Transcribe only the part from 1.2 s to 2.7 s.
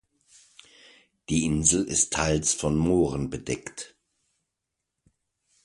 Die Insel ist teils